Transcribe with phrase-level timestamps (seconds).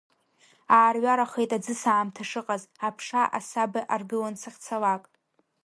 [0.77, 5.03] Аарҩарахеит аӡысаамҭа шыҟаз, аԥша асаба аргылон сахьцалак.